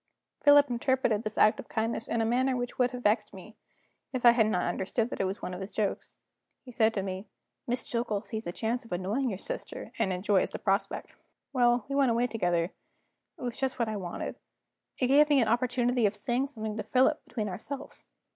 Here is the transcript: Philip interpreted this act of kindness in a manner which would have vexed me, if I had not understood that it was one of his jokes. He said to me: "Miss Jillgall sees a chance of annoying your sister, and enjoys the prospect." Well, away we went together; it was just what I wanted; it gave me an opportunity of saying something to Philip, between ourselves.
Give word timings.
Philip 0.43 0.67
interpreted 0.71 1.21
this 1.21 1.37
act 1.37 1.59
of 1.59 1.69
kindness 1.69 2.07
in 2.07 2.21
a 2.21 2.25
manner 2.25 2.57
which 2.57 2.79
would 2.79 2.89
have 2.89 3.03
vexed 3.03 3.35
me, 3.35 3.55
if 4.13 4.25
I 4.25 4.31
had 4.31 4.47
not 4.47 4.63
understood 4.65 5.11
that 5.11 5.21
it 5.21 5.25
was 5.25 5.43
one 5.43 5.53
of 5.53 5.61
his 5.61 5.69
jokes. 5.69 6.17
He 6.65 6.71
said 6.71 6.91
to 6.95 7.03
me: 7.03 7.27
"Miss 7.67 7.87
Jillgall 7.87 8.23
sees 8.25 8.47
a 8.47 8.51
chance 8.51 8.83
of 8.83 8.91
annoying 8.91 9.29
your 9.29 9.37
sister, 9.37 9.91
and 9.99 10.11
enjoys 10.11 10.49
the 10.49 10.57
prospect." 10.57 11.11
Well, 11.53 11.85
away 11.87 12.07
we 12.07 12.11
went 12.15 12.31
together; 12.31 12.71
it 13.37 13.41
was 13.43 13.59
just 13.59 13.77
what 13.77 13.89
I 13.89 13.95
wanted; 13.95 14.37
it 14.97 15.05
gave 15.05 15.29
me 15.29 15.39
an 15.39 15.47
opportunity 15.47 16.07
of 16.07 16.15
saying 16.15 16.47
something 16.47 16.77
to 16.77 16.83
Philip, 16.83 17.23
between 17.27 17.47
ourselves. 17.47 18.05